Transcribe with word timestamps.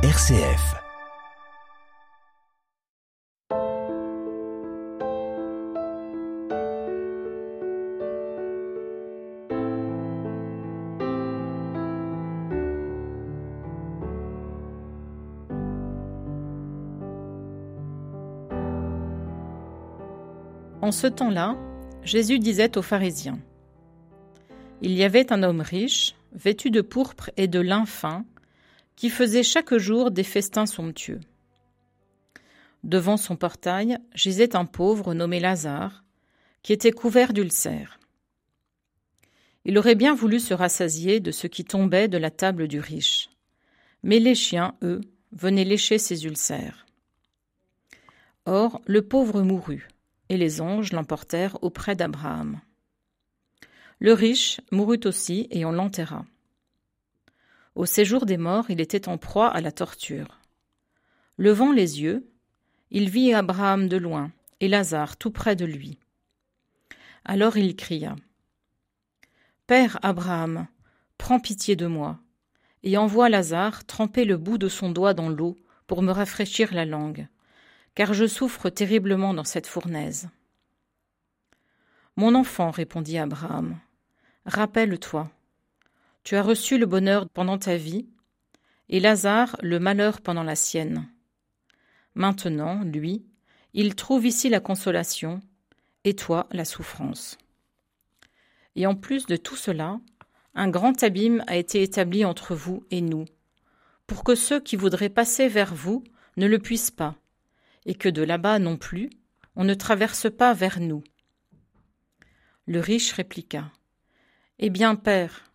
RCF. 0.00 0.76
En 20.80 20.92
ce 20.92 21.08
temps-là, 21.08 21.56
Jésus 22.04 22.38
disait 22.38 22.78
aux 22.78 22.82
pharisiens 22.82 23.40
Il 24.80 24.92
y 24.92 25.02
avait 25.02 25.32
un 25.32 25.42
homme 25.42 25.60
riche, 25.60 26.14
vêtu 26.32 26.70
de 26.70 26.82
pourpre 26.82 27.30
et 27.36 27.48
de 27.48 27.58
lin 27.58 27.84
fin, 27.84 28.24
qui 28.98 29.10
faisait 29.10 29.44
chaque 29.44 29.76
jour 29.76 30.10
des 30.10 30.24
festins 30.24 30.66
somptueux. 30.66 31.20
Devant 32.82 33.16
son 33.16 33.36
portail 33.36 33.98
gisait 34.12 34.56
un 34.56 34.64
pauvre 34.64 35.14
nommé 35.14 35.38
Lazare, 35.38 36.02
qui 36.62 36.72
était 36.72 36.90
couvert 36.90 37.32
d'ulcères. 37.32 38.00
Il 39.64 39.78
aurait 39.78 39.94
bien 39.94 40.16
voulu 40.16 40.40
se 40.40 40.52
rassasier 40.52 41.20
de 41.20 41.30
ce 41.30 41.46
qui 41.46 41.64
tombait 41.64 42.08
de 42.08 42.18
la 42.18 42.32
table 42.32 42.66
du 42.66 42.80
riche, 42.80 43.30
mais 44.02 44.18
les 44.18 44.34
chiens, 44.34 44.74
eux, 44.82 45.00
venaient 45.30 45.62
lécher 45.62 45.98
ses 45.98 46.24
ulcères. 46.24 46.84
Or, 48.46 48.80
le 48.86 49.02
pauvre 49.02 49.42
mourut, 49.42 49.86
et 50.28 50.36
les 50.36 50.60
anges 50.60 50.92
l'emportèrent 50.92 51.62
auprès 51.62 51.94
d'Abraham. 51.94 52.60
Le 54.00 54.12
riche 54.12 54.60
mourut 54.72 55.00
aussi, 55.04 55.46
et 55.52 55.64
on 55.64 55.70
l'enterra. 55.70 56.24
Au 57.78 57.86
séjour 57.86 58.26
des 58.26 58.38
morts, 58.38 58.70
il 58.70 58.80
était 58.80 59.08
en 59.08 59.18
proie 59.18 59.46
à 59.46 59.60
la 59.60 59.70
torture. 59.70 60.40
Levant 61.36 61.70
les 61.70 62.02
yeux, 62.02 62.28
il 62.90 63.08
vit 63.08 63.32
Abraham 63.32 63.86
de 63.86 63.96
loin 63.96 64.32
et 64.58 64.66
Lazare 64.66 65.16
tout 65.16 65.30
près 65.30 65.54
de 65.54 65.64
lui. 65.64 66.00
Alors 67.24 67.56
il 67.56 67.76
cria 67.76 68.16
Père 69.68 69.96
Abraham, 70.02 70.66
prends 71.18 71.38
pitié 71.38 71.76
de 71.76 71.86
moi, 71.86 72.18
et 72.82 72.98
envoie 72.98 73.28
Lazare 73.28 73.84
tremper 73.84 74.24
le 74.24 74.38
bout 74.38 74.58
de 74.58 74.68
son 74.68 74.90
doigt 74.90 75.14
dans 75.14 75.28
l'eau 75.28 75.56
pour 75.86 76.02
me 76.02 76.10
rafraîchir 76.10 76.74
la 76.74 76.84
langue, 76.84 77.28
car 77.94 78.12
je 78.12 78.26
souffre 78.26 78.70
terriblement 78.70 79.34
dans 79.34 79.44
cette 79.44 79.68
fournaise. 79.68 80.28
Mon 82.16 82.34
enfant, 82.34 82.72
répondit 82.72 83.18
Abraham, 83.18 83.78
rappelle-toi, 84.46 85.30
tu 86.28 86.36
as 86.36 86.42
reçu 86.42 86.76
le 86.76 86.84
bonheur 86.84 87.26
pendant 87.30 87.56
ta 87.56 87.78
vie, 87.78 88.06
et 88.90 89.00
Lazare 89.00 89.56
le 89.62 89.78
malheur 89.78 90.20
pendant 90.20 90.42
la 90.42 90.56
sienne. 90.56 91.08
Maintenant, 92.14 92.84
lui, 92.84 93.24
il 93.72 93.94
trouve 93.94 94.26
ici 94.26 94.50
la 94.50 94.60
consolation, 94.60 95.40
et 96.04 96.14
toi 96.14 96.46
la 96.50 96.66
souffrance. 96.66 97.38
Et 98.76 98.86
en 98.86 98.94
plus 98.94 99.24
de 99.24 99.36
tout 99.36 99.56
cela, 99.56 100.00
un 100.54 100.68
grand 100.68 101.02
abîme 101.02 101.42
a 101.46 101.56
été 101.56 101.82
établi 101.82 102.26
entre 102.26 102.54
vous 102.54 102.84
et 102.90 103.00
nous, 103.00 103.24
pour 104.06 104.22
que 104.22 104.34
ceux 104.34 104.60
qui 104.60 104.76
voudraient 104.76 105.08
passer 105.08 105.48
vers 105.48 105.74
vous 105.74 106.04
ne 106.36 106.46
le 106.46 106.58
puissent 106.58 106.90
pas, 106.90 107.14
et 107.86 107.94
que 107.94 108.10
de 108.10 108.20
là-bas 108.20 108.58
non 108.58 108.76
plus, 108.76 109.08
on 109.56 109.64
ne 109.64 109.72
traverse 109.72 110.30
pas 110.30 110.52
vers 110.52 110.78
nous. 110.78 111.02
Le 112.66 112.80
riche 112.80 113.12
répliqua. 113.12 113.72
Eh 114.58 114.68
bien, 114.68 114.94
père, 114.94 115.47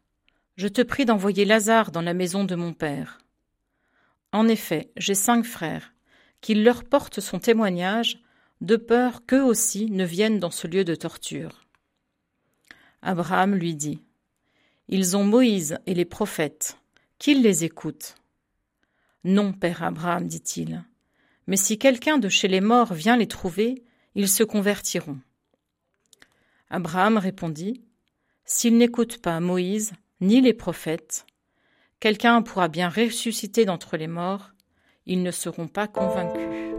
je 0.56 0.68
te 0.68 0.82
prie 0.82 1.06
d'envoyer 1.06 1.46
Lazare 1.46 1.92
dans 1.92 2.02
la 2.02 2.14
maison 2.14 2.44
de 2.44 2.56
mon 2.56 2.74
père. 2.74 3.20
En 4.32 4.48
effet, 4.48 4.92
j'ai 4.98 5.16
cinq 5.16 5.46
frères, 5.46 5.94
qu'il 6.42 6.64
leur 6.64 6.84
porte 6.84 7.20
son 7.20 7.40
témoignage, 7.40 8.22
de 8.62 8.76
peur 8.76 9.26
qu'eux 9.26 9.44
aussi 9.44 9.90
ne 9.90 10.06
viennent 10.06 10.40
dans 10.40 10.52
ce 10.52 10.68
lieu 10.68 10.84
de 10.84 10.96
torture. 10.96 11.66
Abraham 13.02 13.56
lui 13.56 13.76
dit 13.76 14.02
Ils 14.88 15.18
ont 15.18 15.24
Moïse 15.24 15.78
et 15.86 15.94
les 15.94 16.06
prophètes, 16.06 16.78
qu'ils 17.20 17.42
les 17.42 17.64
écoutent. 17.64 18.16
Non, 19.24 19.54
père 19.54 19.84
Abraham, 19.84 20.28
dit-il, 20.28 20.84
mais 21.48 21.58
si 21.58 21.78
quelqu'un 21.78 22.18
de 22.18 22.30
chez 22.30 22.48
les 22.48 22.62
morts 22.62 22.94
vient 22.94 23.18
les 23.18 23.28
trouver, 23.28 23.84
ils 24.16 24.30
se 24.30 24.44
convertiront. 24.44 25.20
Abraham 26.70 27.18
répondit 27.18 27.84
S'ils 28.46 28.78
n'écoutent 28.78 29.22
pas 29.22 29.40
Moïse, 29.40 29.94
ni 30.24 30.40
les 30.40 30.54
prophètes. 30.54 31.26
Quelqu'un 32.00 32.42
pourra 32.42 32.70
bien 32.70 32.90
ressusciter 32.90 33.66
d'entre 33.66 33.98
les 33.98 34.08
morts, 34.08 34.52
ils 35.06 35.22
ne 35.22 35.32
seront 35.32 35.68
pas 35.68 35.88
convaincus. 35.88 36.73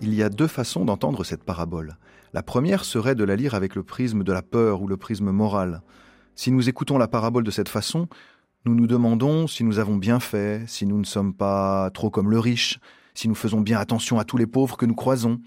Il 0.00 0.14
y 0.14 0.22
a 0.22 0.28
deux 0.28 0.46
façons 0.46 0.84
d'entendre 0.84 1.24
cette 1.24 1.42
parabole. 1.42 1.96
La 2.32 2.44
première 2.44 2.84
serait 2.84 3.16
de 3.16 3.24
la 3.24 3.34
lire 3.34 3.54
avec 3.54 3.74
le 3.74 3.82
prisme 3.82 4.22
de 4.22 4.32
la 4.32 4.42
peur 4.42 4.80
ou 4.80 4.86
le 4.86 4.96
prisme 4.96 5.32
moral. 5.32 5.82
Si 6.36 6.52
nous 6.52 6.68
écoutons 6.68 6.98
la 6.98 7.08
parabole 7.08 7.42
de 7.42 7.50
cette 7.50 7.68
façon, 7.68 8.06
nous 8.64 8.76
nous 8.76 8.86
demandons 8.86 9.48
si 9.48 9.64
nous 9.64 9.80
avons 9.80 9.96
bien 9.96 10.20
fait, 10.20 10.62
si 10.68 10.86
nous 10.86 10.98
ne 10.98 11.04
sommes 11.04 11.34
pas 11.34 11.90
trop 11.90 12.10
comme 12.10 12.30
le 12.30 12.38
riche, 12.38 12.78
si 13.14 13.28
nous 13.28 13.34
faisons 13.34 13.60
bien 13.60 13.80
attention 13.80 14.20
à 14.20 14.24
tous 14.24 14.36
les 14.36 14.46
pauvres 14.46 14.76
que 14.76 14.86
nous 14.86 14.94
croisons. 14.94 15.40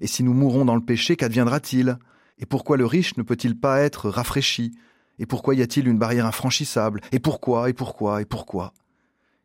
Et 0.00 0.06
si 0.06 0.22
nous 0.22 0.34
mourons 0.34 0.64
dans 0.64 0.76
le 0.76 0.84
péché, 0.84 1.16
qu'adviendra-t-il? 1.16 1.98
Et 2.38 2.46
pourquoi 2.46 2.76
le 2.76 2.86
riche 2.86 3.16
ne 3.16 3.24
peut-il 3.24 3.58
pas 3.58 3.80
être 3.80 4.08
rafraîchi? 4.10 4.76
Et 5.18 5.26
pourquoi 5.26 5.56
y 5.56 5.62
a-t-il 5.62 5.88
une 5.88 5.98
barrière 5.98 6.26
infranchissable? 6.26 7.00
Et 7.10 7.18
pourquoi? 7.18 7.68
Et 7.68 7.72
pourquoi? 7.72 8.22
Et 8.22 8.26
pourquoi? 8.26 8.74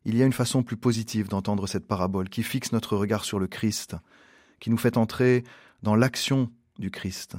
Il 0.06 0.18
y 0.18 0.24
a 0.24 0.26
une 0.26 0.34
façon 0.34 0.64
plus 0.64 0.78
positive 0.78 1.28
d'entendre 1.28 1.68
cette 1.68 1.88
parabole 1.88 2.30
qui 2.30 2.44
fixe 2.44 2.72
notre 2.72 2.96
regard 2.96 3.24
sur 3.24 3.40
le 3.40 3.48
Christ, 3.48 3.96
qui 4.60 4.70
nous 4.70 4.78
fait 4.78 4.98
entrer 4.98 5.44
dans 5.84 5.96
l'action 5.96 6.52
du 6.80 6.92
Christ. 6.92 7.38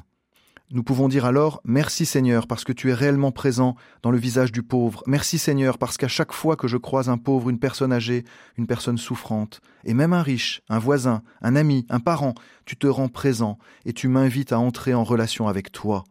Nous 0.75 0.83
pouvons 0.83 1.09
dire 1.09 1.27
alors 1.27 1.61
Merci 1.65 2.06
Seigneur 2.06 2.47
parce 2.47 2.65
que 2.65 2.73
tu 2.73 2.89
es 2.89 2.95
réellement 2.95 3.31
présent 3.31 3.77
dans 4.03 4.11
le 4.11 4.17
visage 4.17 4.53
du 4.53 4.62
pauvre. 4.62 5.03
Merci 5.06 5.37
Seigneur 5.37 5.77
parce 5.77 5.99
qu'à 5.99 6.09
chaque 6.09 6.33
fois 6.33 6.56
que 6.56 6.67
je 6.67 6.78
croise 6.78 7.11
un 7.11 7.19
pauvre, 7.19 7.50
une 7.50 7.59
personne 7.59 7.93
âgée, 7.93 8.25
une 8.56 8.67
personne 8.67 8.97
souffrante, 8.97 9.61
et 9.84 9.93
même 9.93 10.15
un 10.15 10.23
riche, 10.23 10.62
un 10.71 10.79
voisin, 10.79 11.23
un 11.43 11.56
ami, 11.56 11.84
un 11.91 12.00
parent, 12.00 12.33
tu 12.65 12.77
te 12.77 12.87
rends 12.87 13.09
présent 13.09 13.59
et 13.84 13.93
tu 13.93 14.09
m'invites 14.09 14.53
à 14.53 14.59
entrer 14.59 14.94
en 14.94 15.05
relation 15.05 15.47
avec 15.47 15.73
toi. 15.73 16.05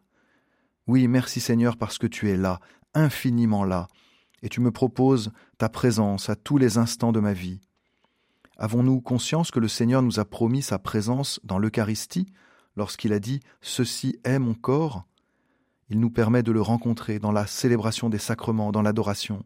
Oui, 0.85 1.07
merci 1.07 1.39
Seigneur 1.39 1.75
parce 1.75 1.97
que 1.97 2.05
tu 2.05 2.29
es 2.29 2.37
là, 2.37 2.59
infiniment 2.93 3.63
là, 3.63 3.87
et 4.41 4.49
tu 4.49 4.61
me 4.61 4.71
proposes 4.71 5.31
ta 5.57 5.69
présence 5.69 6.29
à 6.29 6.35
tous 6.35 6.57
les 6.57 6.77
instants 6.77 7.11
de 7.11 7.19
ma 7.19 7.33
vie. 7.33 7.59
Avons-nous 8.57 9.01
conscience 9.01 9.51
que 9.51 9.59
le 9.59 9.67
Seigneur 9.67 10.01
nous 10.01 10.19
a 10.19 10.25
promis 10.25 10.61
sa 10.61 10.79
présence 10.79 11.39
dans 11.43 11.57
l'Eucharistie 11.57 12.27
lorsqu'il 12.75 13.13
a 13.13 13.19
dit 13.19 13.39
Ceci 13.61 14.19
est 14.23 14.39
mon 14.39 14.53
corps 14.53 15.05
Il 15.89 15.99
nous 15.99 16.11
permet 16.11 16.43
de 16.43 16.51
le 16.51 16.61
rencontrer 16.61 17.19
dans 17.19 17.31
la 17.31 17.47
célébration 17.47 18.09
des 18.09 18.19
sacrements, 18.19 18.71
dans 18.71 18.81
l'adoration. 18.81 19.43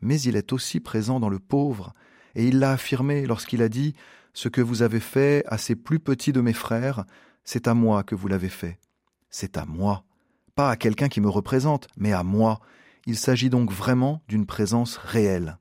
Mais 0.00 0.20
il 0.20 0.36
est 0.36 0.52
aussi 0.52 0.80
présent 0.80 1.20
dans 1.20 1.28
le 1.28 1.38
pauvre, 1.38 1.92
et 2.34 2.46
il 2.46 2.58
l'a 2.58 2.72
affirmé 2.72 3.26
lorsqu'il 3.26 3.62
a 3.62 3.68
dit 3.68 3.94
Ce 4.32 4.48
que 4.48 4.60
vous 4.60 4.82
avez 4.82 5.00
fait 5.00 5.44
à 5.46 5.58
ces 5.58 5.76
plus 5.76 5.98
petits 5.98 6.32
de 6.32 6.40
mes 6.40 6.52
frères, 6.52 7.04
c'est 7.44 7.68
à 7.68 7.74
moi 7.74 8.02
que 8.02 8.14
vous 8.14 8.28
l'avez 8.28 8.48
fait. 8.48 8.78
C'est 9.30 9.56
à 9.56 9.66
moi. 9.66 10.04
Pas 10.54 10.70
à 10.70 10.76
quelqu'un 10.76 11.08
qui 11.08 11.20
me 11.20 11.28
représente, 11.28 11.88
mais 11.96 12.12
à 12.12 12.22
moi, 12.22 12.60
il 13.08 13.16
s'agit 13.16 13.48
donc 13.48 13.72
vraiment 13.72 14.22
d'une 14.28 14.44
présence 14.44 14.98
réelle. 14.98 15.56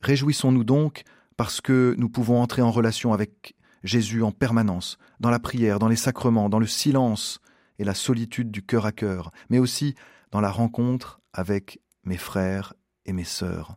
Réjouissons-nous 0.00 0.64
donc 0.64 1.04
parce 1.36 1.60
que 1.60 1.94
nous 1.98 2.08
pouvons 2.08 2.42
entrer 2.42 2.62
en 2.62 2.72
relation 2.72 3.12
avec 3.12 3.54
Jésus 3.84 4.24
en 4.24 4.32
permanence, 4.32 4.98
dans 5.20 5.30
la 5.30 5.38
prière, 5.38 5.78
dans 5.78 5.86
les 5.86 5.94
sacrements, 5.94 6.48
dans 6.48 6.58
le 6.58 6.66
silence 6.66 7.38
et 7.78 7.84
la 7.84 7.94
solitude 7.94 8.50
du 8.50 8.64
cœur 8.64 8.86
à 8.86 8.92
cœur, 8.92 9.30
mais 9.50 9.60
aussi 9.60 9.94
dans 10.32 10.40
la 10.40 10.50
rencontre 10.50 11.20
avec 11.32 11.80
mes 12.02 12.16
frères 12.16 12.74
et 13.06 13.12
mes 13.12 13.22
sœurs. 13.22 13.76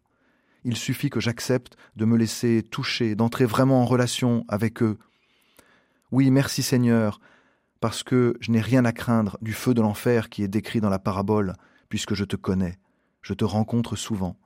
Il 0.64 0.76
suffit 0.76 1.12
que 1.12 1.20
j'accepte 1.20 1.76
de 1.96 2.06
me 2.06 2.18
laisser 2.18 2.64
toucher, 2.64 3.14
d'entrer 3.14 3.46
vraiment 3.46 3.84
en 3.84 3.86
relation 3.86 4.44
avec 4.48 4.82
eux. 4.82 4.98
Oui, 6.12 6.32
merci 6.32 6.64
Seigneur, 6.64 7.20
parce 7.80 8.02
que 8.02 8.36
je 8.40 8.50
n'ai 8.50 8.60
rien 8.60 8.86
à 8.86 8.92
craindre 8.92 9.38
du 9.40 9.54
feu 9.54 9.76
de 9.76 9.82
l'enfer 9.82 10.30
qui 10.30 10.42
est 10.42 10.48
décrit 10.48 10.82
dans 10.82 10.90
la 10.90 10.98
parabole, 10.98 11.54
puisque 11.92 12.16
je 12.16 12.24
te 12.24 12.38
connais, 12.38 12.80
je 13.22 13.34
te 13.34 13.44
rencontre 13.44 13.98
souvent. 13.98 14.38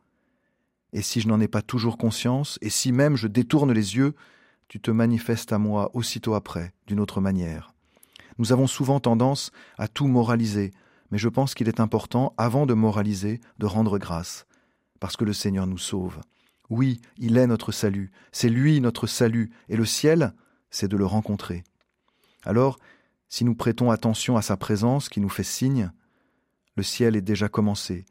Et 0.93 1.03
si 1.03 1.21
je 1.21 1.27
n'en 1.27 1.39
ai 1.39 1.47
pas 1.47 1.61
toujours 1.61 1.95
conscience, 1.95 2.57
et 2.63 2.71
si 2.71 2.91
même 2.91 3.15
je 3.15 3.27
détourne 3.27 3.71
les 3.71 3.95
yeux, 3.95 4.15
tu 4.67 4.81
te 4.81 4.89
manifestes 4.89 5.53
à 5.53 5.59
moi 5.59 5.91
aussitôt 5.93 6.33
après, 6.33 6.73
d'une 6.87 6.99
autre 6.99 7.21
manière. 7.21 7.75
Nous 8.39 8.51
avons 8.51 8.65
souvent 8.65 8.99
tendance 8.99 9.51
à 9.77 9.87
tout 9.87 10.07
moraliser, 10.07 10.71
mais 11.11 11.19
je 11.19 11.29
pense 11.29 11.53
qu'il 11.53 11.67
est 11.67 11.79
important, 11.79 12.33
avant 12.35 12.65
de 12.65 12.73
moraliser, 12.73 13.41
de 13.59 13.67
rendre 13.67 13.99
grâce, 13.99 14.47
parce 14.99 15.15
que 15.15 15.23
le 15.23 15.33
Seigneur 15.33 15.67
nous 15.67 15.77
sauve. 15.77 16.21
Oui, 16.71 16.99
il 17.19 17.37
est 17.37 17.45
notre 17.45 17.71
salut, 17.71 18.11
c'est 18.31 18.49
lui 18.49 18.81
notre 18.81 19.05
salut, 19.05 19.51
et 19.69 19.75
le 19.75 19.85
ciel, 19.85 20.33
c'est 20.71 20.87
de 20.87 20.97
le 20.97 21.05
rencontrer. 21.05 21.63
Alors, 22.43 22.79
si 23.29 23.45
nous 23.45 23.53
prêtons 23.53 23.91
attention 23.91 24.35
à 24.35 24.41
sa 24.41 24.57
présence 24.57 25.09
qui 25.09 25.19
nous 25.19 25.29
fait 25.29 25.43
signe, 25.43 25.91
le 26.75 26.83
ciel 26.83 27.15
est 27.15 27.21
déjà 27.21 27.49
commencé, 27.49 28.05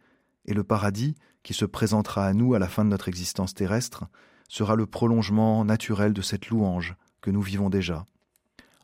et 0.47 0.55
le 0.55 0.65
paradis, 0.65 1.15
qui 1.43 1.55
se 1.55 1.65
présentera 1.65 2.27
à 2.27 2.33
nous 2.33 2.55
à 2.55 2.59
la 2.59 2.69
fin 2.69 2.85
de 2.85 2.91
notre 2.91 3.09
existence 3.09 3.55
terrestre, 3.55 4.05
sera 4.49 4.77
le 4.77 4.87
prolongement 4.87 5.65
naturel 5.65 6.13
de 6.13 6.23
cette 6.23 6.49
louange 6.49 6.97
que 7.21 7.31
nous 7.31 7.43
vivons 7.43 7.71
déjà. 7.71 8.07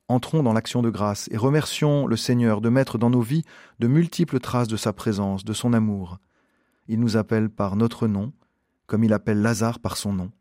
Entrons 0.09 0.43
dans 0.43 0.53
l'action 0.53 0.83
de 0.83 0.91
grâce 0.91 1.29
et 1.31 1.37
remercions 1.37 2.07
le 2.07 2.17
Seigneur 2.17 2.61
de 2.61 2.69
mettre 2.69 2.99
dans 2.99 3.11
nos 3.11 3.21
vies 3.21 3.45
de 3.79 3.87
multiples 3.87 4.41
traces 4.41 4.69
de 4.69 4.77
sa 4.77 4.93
présence, 4.93 5.45
de 5.45 5.53
son 5.53 5.73
amour. 5.73 6.19
Il 6.89 6.99
nous 6.99 7.17
appelle 7.17 7.49
par 7.49 7.77
notre 7.77 8.09
nom, 8.09 8.33
comme 8.87 9.05
il 9.05 9.13
appelle 9.13 9.41
Lazare 9.41 9.79
par 9.79 9.97
son 9.97 10.13
nom. 10.13 10.33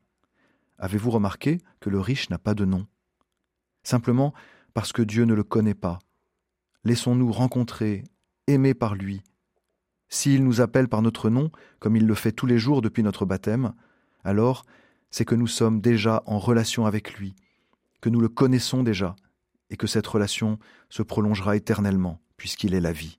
Avez-vous 0.79 1.11
remarqué 1.11 1.59
que 1.79 1.89
le 1.89 1.99
riche 1.99 2.29
n'a 2.29 2.39
pas 2.39 2.55
de 2.55 2.65
nom? 2.65 2.87
Simplement 3.83 4.33
parce 4.73 4.91
que 4.91 5.01
Dieu 5.01 5.25
ne 5.25 5.33
le 5.33 5.43
connaît 5.43 5.75
pas. 5.75 5.99
Laissons-nous 6.83 7.31
rencontrer, 7.31 8.03
aimer 8.49 8.73
par 8.73 8.95
lui. 8.95 9.21
S'il 10.09 10.43
nous 10.43 10.59
appelle 10.61 10.87
par 10.87 11.01
notre 11.01 11.29
nom, 11.29 11.51
comme 11.79 11.95
il 11.95 12.05
le 12.05 12.15
fait 12.15 12.31
tous 12.31 12.47
les 12.47 12.57
jours 12.57 12.81
depuis 12.81 13.03
notre 13.03 13.25
baptême, 13.25 13.73
alors 14.23 14.65
c'est 15.11 15.25
que 15.25 15.35
nous 15.35 15.47
sommes 15.47 15.81
déjà 15.81 16.23
en 16.25 16.39
relation 16.39 16.85
avec 16.85 17.13
lui, 17.13 17.35
que 18.01 18.09
nous 18.09 18.19
le 18.19 18.29
connaissons 18.29 18.83
déjà, 18.83 19.15
et 19.69 19.77
que 19.77 19.87
cette 19.87 20.07
relation 20.07 20.57
se 20.89 21.03
prolongera 21.03 21.55
éternellement, 21.55 22.19
puisqu'il 22.37 22.73
est 22.73 22.81
la 22.81 22.91
vie. 22.91 23.18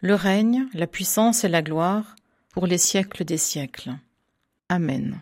le 0.00 0.14
règne, 0.14 0.66
la 0.74 0.86
puissance 0.86 1.44
et 1.44 1.48
la 1.48 1.62
gloire 1.62 2.16
pour 2.50 2.66
les 2.66 2.78
siècles 2.78 3.24
des 3.24 3.38
siècles. 3.38 3.92
Amen. 4.68 5.20